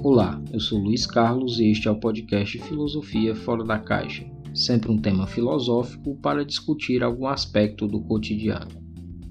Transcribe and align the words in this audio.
Olá, 0.00 0.40
eu 0.52 0.60
sou 0.60 0.78
Luiz 0.78 1.04
Carlos 1.06 1.58
e 1.58 1.72
este 1.72 1.88
é 1.88 1.90
o 1.90 1.98
podcast 1.98 2.56
Filosofia 2.60 3.34
Fora 3.34 3.64
da 3.64 3.80
Caixa, 3.80 4.24
sempre 4.54 4.92
um 4.92 4.96
tema 4.96 5.26
filosófico 5.26 6.14
para 6.22 6.44
discutir 6.44 7.02
algum 7.02 7.26
aspecto 7.26 7.88
do 7.88 8.00
cotidiano. 8.00 8.70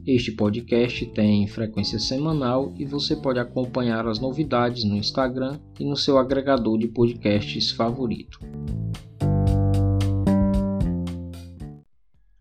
Este 0.05 0.33
podcast 0.33 1.05
tem 1.07 1.47
frequência 1.47 1.97
semanal 1.99 2.74
e 2.78 2.85
você 2.85 3.15
pode 3.15 3.39
acompanhar 3.39 4.06
as 4.07 4.19
novidades 4.19 4.83
no 4.83 4.97
Instagram 4.97 5.57
e 5.79 5.85
no 5.85 5.96
seu 5.96 6.17
agregador 6.17 6.78
de 6.78 6.89
podcasts 6.89 7.71
favorito. 7.71 8.38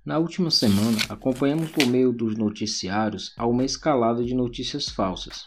Na 0.04 0.18
última 0.18 0.50
semana, 0.50 0.98
acompanhamos 1.08 1.70
por 1.70 1.86
meio 1.86 2.12
dos 2.12 2.36
noticiários 2.36 3.32
a 3.36 3.46
uma 3.46 3.64
escalada 3.64 4.24
de 4.24 4.34
notícias 4.34 4.88
falsas, 4.88 5.44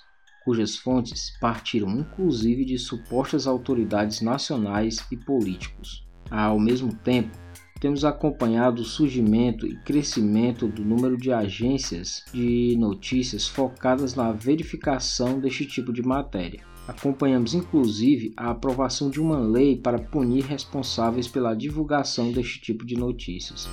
cujas 0.49 0.75
fontes 0.75 1.31
partiram 1.39 1.91
inclusive 1.91 2.65
de 2.65 2.79
supostas 2.79 3.45
autoridades 3.45 4.19
nacionais 4.19 5.05
e 5.11 5.15
políticos. 5.15 6.07
Ao 6.31 6.59
mesmo 6.59 6.91
tempo, 6.91 7.37
temos 7.79 8.03
acompanhado 8.03 8.81
o 8.81 8.85
surgimento 8.85 9.67
e 9.67 9.79
crescimento 9.83 10.67
do 10.67 10.83
número 10.83 11.15
de 11.15 11.31
agências 11.31 12.25
de 12.33 12.75
notícias 12.79 13.47
focadas 13.47 14.15
na 14.15 14.31
verificação 14.31 15.39
deste 15.39 15.67
tipo 15.67 15.93
de 15.93 16.01
matéria. 16.01 16.63
Acompanhamos 16.87 17.53
inclusive 17.53 18.33
a 18.35 18.49
aprovação 18.49 19.11
de 19.11 19.21
uma 19.21 19.37
lei 19.37 19.77
para 19.77 19.99
punir 19.99 20.45
responsáveis 20.45 21.27
pela 21.27 21.53
divulgação 21.53 22.31
deste 22.31 22.59
tipo 22.59 22.83
de 22.83 22.95
notícias. 22.95 23.69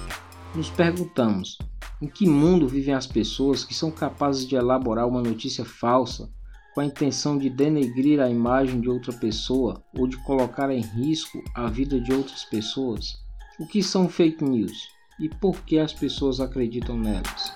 Nos 0.54 0.68
perguntamos: 0.68 1.56
em 2.02 2.06
que 2.06 2.28
mundo 2.28 2.68
vivem 2.68 2.92
as 2.92 3.06
pessoas 3.06 3.64
que 3.64 3.72
são 3.72 3.90
capazes 3.90 4.46
de 4.46 4.56
elaborar 4.56 5.08
uma 5.08 5.22
notícia 5.22 5.64
falsa 5.64 6.30
com 6.76 6.82
a 6.82 6.84
intenção 6.84 7.38
de 7.38 7.48
denegrir 7.48 8.20
a 8.20 8.28
imagem 8.28 8.82
de 8.82 8.90
outra 8.90 9.10
pessoa 9.10 9.82
ou 9.98 10.06
de 10.06 10.18
colocar 10.18 10.70
em 10.70 10.82
risco 10.82 11.42
a 11.54 11.70
vida 11.70 11.98
de 11.98 12.12
outras 12.12 12.44
pessoas? 12.44 13.14
O 13.58 13.66
que 13.66 13.82
são 13.82 14.10
fake 14.10 14.44
news 14.44 14.86
e 15.18 15.26
por 15.26 15.62
que 15.62 15.78
as 15.78 15.94
pessoas 15.94 16.38
acreditam 16.38 16.98
nelas? 16.98 17.54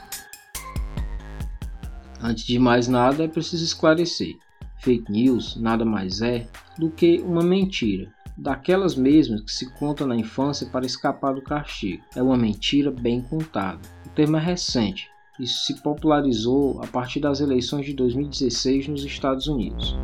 Antes 2.18 2.44
de 2.44 2.58
mais 2.58 2.88
nada, 2.88 3.22
é 3.22 3.28
preciso 3.28 3.62
esclarecer: 3.62 4.38
fake 4.78 5.12
news 5.12 5.54
nada 5.56 5.84
mais 5.84 6.22
é 6.22 6.48
do 6.78 6.90
que 6.90 7.18
uma 7.18 7.42
mentira, 7.42 8.10
daquelas 8.38 8.94
mesmas 8.94 9.42
que 9.42 9.52
se 9.52 9.70
conta 9.74 10.06
na 10.06 10.16
infância 10.16 10.66
para 10.70 10.86
escapar 10.86 11.34
do 11.34 11.42
castigo. 11.42 12.02
É 12.16 12.22
uma 12.22 12.38
mentira 12.38 12.90
bem 12.90 13.20
contada. 13.20 13.80
O 14.06 14.08
termo 14.08 14.38
é 14.38 14.40
recente, 14.40 15.10
isso 15.40 15.64
se 15.64 15.82
popularizou 15.82 16.80
a 16.82 16.86
partir 16.86 17.20
das 17.20 17.40
eleições 17.40 17.86
de 17.86 17.94
2016 17.94 18.88
nos 18.88 19.04
Estados 19.04 19.46
Unidos. 19.46 19.96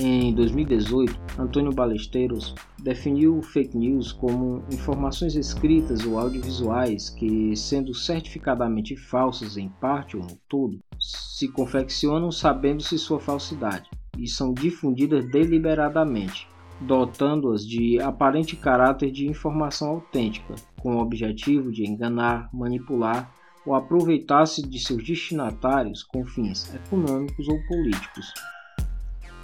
Em 0.00 0.32
2018, 0.32 1.18
Antônio 1.38 1.72
Balesteiros 1.72 2.54
definiu 2.78 3.42
fake 3.42 3.76
news 3.76 4.12
como 4.12 4.62
informações 4.72 5.34
escritas 5.34 6.06
ou 6.06 6.18
audiovisuais 6.18 7.10
que, 7.10 7.56
sendo 7.56 7.92
certificadamente 7.92 8.94
falsas 8.94 9.56
em 9.56 9.68
parte 9.80 10.16
ou 10.16 10.22
no 10.22 10.38
todo, 10.48 10.78
se 11.00 11.48
confeccionam 11.48 12.30
sabendo-se 12.30 12.96
sua 12.96 13.18
falsidade 13.18 13.90
e 14.16 14.28
são 14.28 14.52
difundidas 14.52 15.28
deliberadamente, 15.30 16.46
dotando-as 16.80 17.66
de 17.66 18.00
aparente 18.00 18.54
caráter 18.54 19.10
de 19.10 19.26
informação 19.26 19.88
autêntica, 19.88 20.54
com 20.80 20.96
o 20.96 21.00
objetivo 21.00 21.72
de 21.72 21.84
enganar, 21.84 22.48
manipular 22.52 23.32
ou 23.68 23.74
aproveitar-se 23.74 24.62
de 24.66 24.78
seus 24.78 25.04
destinatários 25.04 26.02
com 26.02 26.24
fins 26.24 26.74
econômicos 26.74 27.46
ou 27.48 27.62
políticos. 27.66 28.32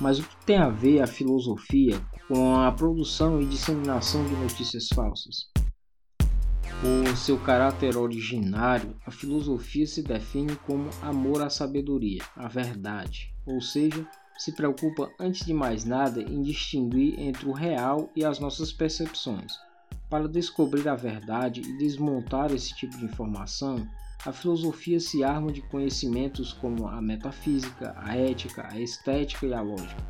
Mas 0.00 0.18
o 0.18 0.22
que 0.22 0.46
tem 0.46 0.56
a 0.56 0.70
ver 0.70 1.02
a 1.02 1.06
filosofia 1.06 2.00
com 2.26 2.56
a 2.56 2.72
produção 2.72 3.40
e 3.40 3.44
disseminação 3.44 4.24
de 4.24 4.34
notícias 4.36 4.88
falsas? 4.88 5.50
Por 6.80 7.16
seu 7.18 7.38
caráter 7.38 7.98
originário, 7.98 8.96
a 9.06 9.10
filosofia 9.10 9.86
se 9.86 10.02
define 10.02 10.56
como 10.56 10.88
amor 11.02 11.42
à 11.42 11.50
sabedoria, 11.50 12.22
à 12.34 12.48
verdade, 12.48 13.30
ou 13.46 13.60
seja, 13.60 14.08
se 14.38 14.52
preocupa 14.52 15.10
antes 15.20 15.44
de 15.44 15.52
mais 15.52 15.84
nada 15.84 16.22
em 16.22 16.40
distinguir 16.40 17.20
entre 17.20 17.46
o 17.46 17.52
real 17.52 18.10
e 18.16 18.24
as 18.24 18.40
nossas 18.40 18.72
percepções. 18.72 19.52
Para 20.08 20.28
descobrir 20.28 20.88
a 20.88 20.96
verdade 20.96 21.60
e 21.60 21.76
desmontar 21.76 22.52
esse 22.52 22.74
tipo 22.74 22.96
de 22.96 23.04
informação, 23.04 23.86
a 24.24 24.32
filosofia 24.32 24.98
se 25.00 25.22
arma 25.22 25.52
de 25.52 25.62
conhecimentos 25.62 26.52
como 26.52 26.86
a 26.88 27.00
metafísica, 27.00 27.94
a 27.96 28.16
ética, 28.16 28.68
a 28.70 28.80
estética 28.80 29.46
e 29.46 29.54
a 29.54 29.60
lógica. 29.60 30.02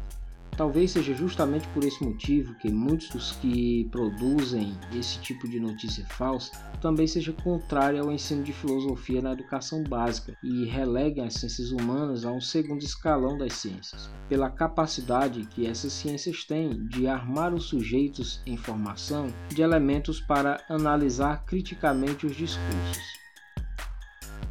Talvez 0.56 0.92
seja 0.92 1.12
justamente 1.14 1.66
por 1.68 1.82
esse 1.82 2.02
motivo 2.04 2.54
que 2.54 2.70
muitos 2.70 3.08
dos 3.08 3.32
que 3.32 3.88
produzem 3.90 4.72
esse 4.96 5.18
tipo 5.18 5.48
de 5.48 5.58
notícia 5.58 6.06
falsa 6.06 6.52
também 6.80 7.08
seja 7.08 7.32
contrário 7.32 8.00
ao 8.00 8.12
ensino 8.12 8.44
de 8.44 8.52
filosofia 8.52 9.20
na 9.20 9.32
educação 9.32 9.82
básica 9.82 10.36
e 10.44 10.64
releguem 10.66 11.24
as 11.24 11.34
ciências 11.34 11.72
humanas 11.72 12.24
a 12.24 12.30
um 12.30 12.40
segundo 12.40 12.84
escalão 12.84 13.36
das 13.36 13.54
ciências, 13.54 14.08
pela 14.28 14.48
capacidade 14.48 15.44
que 15.46 15.66
essas 15.66 15.92
ciências 15.92 16.44
têm 16.44 16.86
de 16.86 17.08
armar 17.08 17.52
os 17.52 17.64
sujeitos 17.64 18.40
em 18.46 18.56
formação 18.56 19.26
de 19.48 19.62
elementos 19.62 20.20
para 20.20 20.62
analisar 20.68 21.44
criticamente 21.44 22.26
os 22.26 22.36
discursos. 22.36 23.23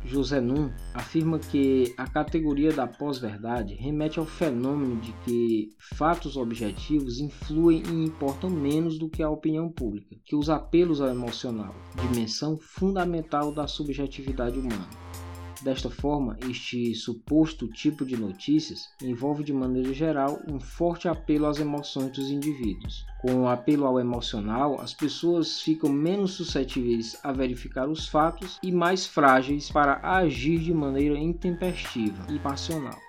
José 0.06 0.42
Num 0.42 0.72
afirma 0.94 1.40
que 1.40 1.94
a 1.98 2.08
categoria 2.08 2.72
da 2.74 2.86
pós-verdade 2.86 3.74
remete 3.76 4.20
ao 4.20 4.26
fenômeno 4.26 5.00
de 5.00 5.14
que 5.24 5.70
fatos 5.96 6.38
objetivos 6.38 7.20
influem 7.20 7.84
e 7.88 8.06
importam 8.06 8.50
menos 8.50 9.00
do 9.00 9.10
que 9.10 9.24
a 9.24 9.30
opinião 9.30 9.70
pública, 9.70 10.16
que 10.26 10.36
os 10.36 10.50
apelos 10.50 11.02
ao 11.02 11.10
emocional, 11.10 11.74
dimensão 11.96 12.58
fundamental 12.58 13.54
da 13.54 13.68
subjetividade 13.68 14.60
humana. 14.60 14.88
Desta 15.64 15.90
forma, 15.90 16.38
este 16.50 16.94
suposto 16.94 17.70
tipo 17.70 18.06
de 18.06 18.18
notícias 18.18 18.90
envolve 19.02 19.46
de 19.46 19.54
maneira 19.54 19.94
geral 19.94 20.42
um 20.46 20.60
forte 20.60 21.08
apelo 21.08 21.46
às 21.46 21.58
emoções 21.58 22.12
dos 22.12 22.30
indivíduos. 22.30 23.06
Com 23.22 23.44
o 23.44 23.48
apelo 23.48 23.86
ao 23.86 23.98
emocional, 23.98 24.82
as 24.82 24.94
pessoas 24.94 25.62
ficam 25.62 25.90
menos 25.90 26.34
suscetíveis 26.34 27.18
a 27.24 27.32
verificar 27.32 27.88
os 27.88 28.10
fatos 28.10 28.60
e 28.62 28.74
mais 28.74 29.08
frágeis 29.08 29.72
para 29.72 30.02
agir 30.04 30.60
de 30.60 30.74
maneira 30.74 31.18
intempestiva 31.18 32.28
e 32.30 32.38
passional. 32.40 33.00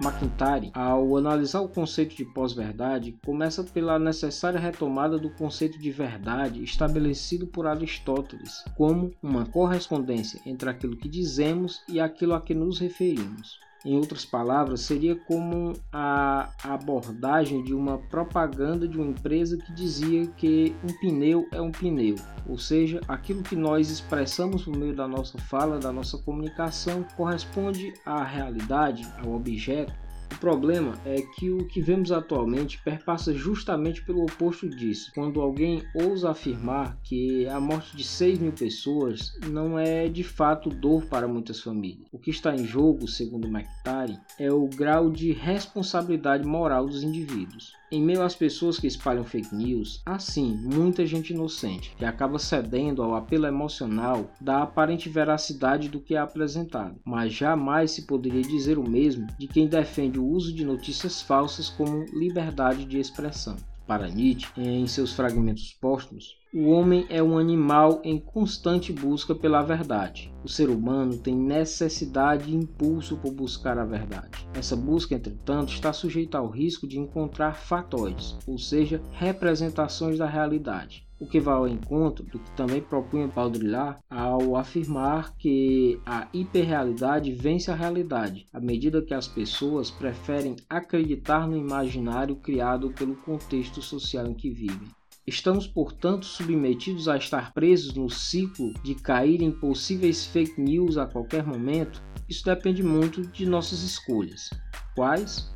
McIntyre, 0.00 0.70
ao 0.74 1.16
analisar 1.16 1.60
o 1.60 1.68
conceito 1.68 2.14
de 2.14 2.24
pós-verdade, 2.24 3.16
começa 3.24 3.64
pela 3.64 3.98
necessária 3.98 4.60
retomada 4.60 5.18
do 5.18 5.30
conceito 5.30 5.78
de 5.78 5.90
verdade 5.90 6.62
estabelecido 6.62 7.46
por 7.46 7.66
Aristóteles 7.66 8.62
como 8.76 9.12
uma 9.22 9.46
correspondência 9.46 10.40
entre 10.44 10.68
aquilo 10.68 10.96
que 10.96 11.08
dizemos 11.08 11.82
e 11.88 11.98
aquilo 11.98 12.34
a 12.34 12.40
que 12.40 12.54
nos 12.54 12.78
referimos. 12.78 13.58
Em 13.86 13.94
outras 13.96 14.24
palavras, 14.24 14.80
seria 14.80 15.14
como 15.14 15.72
a 15.92 16.50
abordagem 16.64 17.62
de 17.62 17.72
uma 17.72 17.98
propaganda 17.98 18.88
de 18.88 18.98
uma 18.98 19.12
empresa 19.12 19.56
que 19.56 19.72
dizia 19.72 20.26
que 20.26 20.74
um 20.82 20.92
pneu 20.98 21.46
é 21.52 21.60
um 21.60 21.70
pneu, 21.70 22.16
ou 22.48 22.58
seja, 22.58 23.00
aquilo 23.06 23.44
que 23.44 23.54
nós 23.54 23.88
expressamos 23.88 24.64
por 24.64 24.76
meio 24.76 24.92
da 24.92 25.06
nossa 25.06 25.38
fala, 25.38 25.78
da 25.78 25.92
nossa 25.92 26.18
comunicação, 26.18 27.06
corresponde 27.16 27.94
à 28.04 28.24
realidade, 28.24 29.06
ao 29.24 29.34
objeto 29.34 29.94
o 30.32 30.38
problema 30.38 30.98
é 31.04 31.22
que 31.22 31.50
o 31.50 31.66
que 31.66 31.80
vemos 31.80 32.12
atualmente 32.12 32.78
perpassa 32.82 33.32
justamente 33.32 34.04
pelo 34.04 34.22
oposto 34.22 34.68
disso. 34.68 35.10
Quando 35.14 35.40
alguém 35.40 35.82
ousa 35.94 36.30
afirmar 36.30 36.98
que 37.02 37.46
a 37.48 37.58
morte 37.58 37.96
de 37.96 38.04
6 38.04 38.38
mil 38.38 38.52
pessoas 38.52 39.32
não 39.48 39.78
é 39.78 40.08
de 40.08 40.22
fato 40.22 40.68
dor 40.68 41.06
para 41.06 41.26
muitas 41.26 41.60
famílias. 41.60 42.06
O 42.12 42.18
que 42.18 42.30
está 42.30 42.54
em 42.54 42.66
jogo, 42.66 43.08
segundo 43.08 43.48
McTarry, 43.48 44.18
é 44.38 44.52
o 44.52 44.66
grau 44.68 45.10
de 45.10 45.32
responsabilidade 45.32 46.46
moral 46.46 46.86
dos 46.86 47.02
indivíduos. 47.02 47.72
Em 47.90 48.02
meio 48.02 48.22
às 48.22 48.34
pessoas 48.34 48.80
que 48.80 48.88
espalham 48.88 49.24
fake 49.24 49.54
news, 49.54 50.02
há 50.04 50.18
sim 50.18 50.58
muita 50.60 51.06
gente 51.06 51.32
inocente 51.32 51.94
que 51.96 52.04
acaba 52.04 52.36
cedendo 52.36 53.00
ao 53.00 53.14
apelo 53.14 53.46
emocional 53.46 54.28
da 54.40 54.62
aparente 54.62 55.08
veracidade 55.08 55.88
do 55.88 56.00
que 56.00 56.16
é 56.16 56.18
apresentado, 56.18 56.96
mas 57.04 57.32
jamais 57.32 57.92
se 57.92 58.02
poderia 58.02 58.42
dizer 58.42 58.76
o 58.76 58.88
mesmo 58.88 59.28
de 59.38 59.46
quem 59.46 59.68
defende 59.68 60.15
o 60.18 60.26
uso 60.26 60.52
de 60.52 60.64
notícias 60.64 61.22
falsas 61.22 61.68
como 61.68 62.04
liberdade 62.12 62.84
de 62.84 62.98
expressão. 62.98 63.56
Para 63.86 64.08
Nietzsche, 64.08 64.48
em 64.56 64.84
seus 64.88 65.12
fragmentos 65.12 65.72
póstumos, 65.80 66.36
o 66.52 66.70
homem 66.70 67.06
é 67.08 67.22
um 67.22 67.38
animal 67.38 68.00
em 68.02 68.18
constante 68.18 68.92
busca 68.92 69.32
pela 69.32 69.62
verdade. 69.62 70.32
O 70.42 70.48
ser 70.48 70.70
humano 70.70 71.16
tem 71.16 71.36
necessidade 71.36 72.50
e 72.50 72.54
impulso 72.56 73.16
por 73.18 73.32
buscar 73.32 73.78
a 73.78 73.84
verdade. 73.84 74.48
Essa 74.54 74.74
busca, 74.74 75.14
entretanto, 75.14 75.72
está 75.72 75.92
sujeita 75.92 76.38
ao 76.38 76.50
risco 76.50 76.86
de 76.86 76.98
encontrar 76.98 77.54
fatóides, 77.54 78.36
ou 78.44 78.58
seja, 78.58 79.00
representações 79.12 80.18
da 80.18 80.26
realidade, 80.26 81.05
o 81.18 81.26
que 81.26 81.40
vai 81.40 81.54
ao 81.54 81.68
encontro 81.68 82.24
do 82.24 82.38
que 82.38 82.50
também 82.52 82.80
propunha 82.80 83.28
Baudrillard 83.28 83.98
ao 84.10 84.56
afirmar 84.56 85.34
que 85.36 86.00
a 86.04 86.28
hiperrealidade 86.32 87.32
vence 87.32 87.70
a 87.70 87.74
realidade, 87.74 88.46
à 88.52 88.60
medida 88.60 89.02
que 89.02 89.14
as 89.14 89.26
pessoas 89.26 89.90
preferem 89.90 90.56
acreditar 90.68 91.48
no 91.48 91.56
imaginário 91.56 92.36
criado 92.36 92.90
pelo 92.90 93.16
contexto 93.16 93.80
social 93.80 94.26
em 94.26 94.34
que 94.34 94.50
vivem. 94.50 94.88
Estamos, 95.26 95.66
portanto, 95.66 96.24
submetidos 96.24 97.08
a 97.08 97.16
estar 97.16 97.52
presos 97.52 97.94
no 97.94 98.08
ciclo 98.08 98.72
de 98.84 98.94
cair 98.94 99.42
em 99.42 99.50
possíveis 99.50 100.24
fake 100.24 100.60
news 100.60 100.96
a 100.96 101.04
qualquer 101.04 101.44
momento? 101.44 102.00
Isso 102.28 102.44
depende 102.44 102.80
muito 102.80 103.22
de 103.22 103.44
nossas 103.44 103.82
escolhas. 103.82 104.50
Quais? 104.94 105.52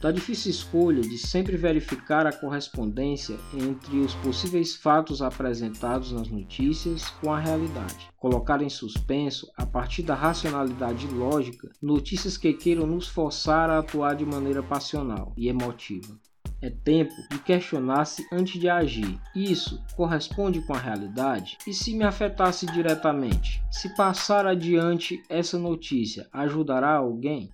Da 0.00 0.12
difícil 0.12 0.50
escolha 0.50 1.00
de 1.00 1.18
sempre 1.18 1.56
verificar 1.56 2.26
a 2.26 2.32
correspondência 2.32 3.36
entre 3.52 3.98
os 3.98 4.14
possíveis 4.16 4.76
fatos 4.76 5.20
apresentados 5.20 6.12
nas 6.12 6.28
notícias 6.28 7.08
com 7.20 7.32
a 7.32 7.38
realidade. 7.38 8.08
Colocar 8.16 8.62
em 8.62 8.68
suspenso, 8.68 9.50
a 9.56 9.66
partir 9.66 10.02
da 10.02 10.14
racionalidade 10.14 11.06
lógica, 11.08 11.70
notícias 11.82 12.36
que 12.36 12.52
queiram 12.52 12.86
nos 12.86 13.08
forçar 13.08 13.70
a 13.70 13.78
atuar 13.78 14.14
de 14.14 14.24
maneira 14.24 14.62
passional 14.62 15.32
e 15.36 15.48
emotiva. 15.48 16.18
É 16.60 16.70
tempo 16.70 17.14
de 17.30 17.38
questionar-se 17.38 18.26
antes 18.32 18.60
de 18.60 18.68
agir. 18.68 19.20
Isso 19.34 19.80
corresponde 19.94 20.60
com 20.66 20.74
a 20.74 20.78
realidade? 20.78 21.56
E 21.66 21.72
se 21.72 21.94
me 21.94 22.04
afetasse 22.04 22.66
diretamente? 22.66 23.62
Se 23.70 23.94
passar 23.94 24.44
adiante 24.44 25.22
essa 25.28 25.56
notícia, 25.56 26.28
ajudará 26.32 26.96
alguém? 26.96 27.52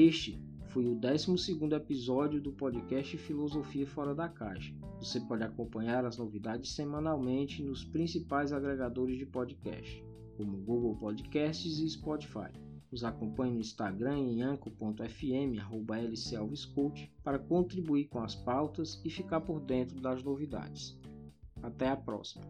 Este 0.00 0.40
foi 0.68 0.86
o 0.86 0.94
12 0.94 1.58
episódio 1.74 2.40
do 2.40 2.52
podcast 2.52 3.18
Filosofia 3.18 3.84
Fora 3.84 4.14
da 4.14 4.28
Caixa. 4.28 4.72
Você 5.00 5.20
pode 5.20 5.42
acompanhar 5.42 6.04
as 6.04 6.16
novidades 6.16 6.70
semanalmente 6.70 7.64
nos 7.64 7.82
principais 7.82 8.52
agregadores 8.52 9.18
de 9.18 9.26
podcast, 9.26 10.04
como 10.36 10.56
Google 10.58 10.94
Podcasts 10.94 11.80
e 11.80 11.90
Spotify. 11.90 12.52
Nos 12.92 13.02
acompanhe 13.02 13.54
no 13.54 13.58
Instagram 13.58 14.18
em 14.18 14.40
anco.fm, 14.40 15.58
lcelviscoach, 16.12 17.12
para 17.24 17.40
contribuir 17.40 18.04
com 18.04 18.20
as 18.20 18.36
pautas 18.36 19.02
e 19.04 19.10
ficar 19.10 19.40
por 19.40 19.58
dentro 19.58 20.00
das 20.00 20.22
novidades. 20.22 20.96
Até 21.60 21.88
a 21.88 21.96
próxima! 21.96 22.44